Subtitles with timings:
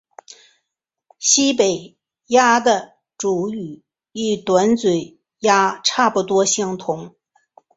[1.19, 1.95] 西北
[2.25, 7.15] 鸦的主羽与短嘴鸦差不多相同。